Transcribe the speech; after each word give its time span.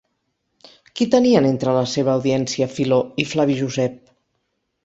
Qui 0.99 1.05
tenien 1.15 1.47
entre 1.51 1.75
la 1.77 1.85
seva 1.93 2.13
audiència 2.15 2.69
Filó 2.79 2.99
i 3.25 3.27
Flavi 3.35 3.59
Josep? 3.63 4.01